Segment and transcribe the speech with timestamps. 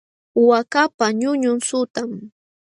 [0.47, 2.11] Waakapa ñuñun suqtam.